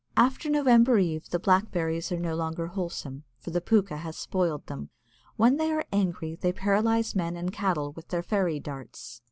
[0.17, 4.89] After November Eve the blackberries are no longer wholesome, for the pooka has spoiled them.
[5.35, 9.19] When they are angry they paralyse men and cattle with their fairy darts.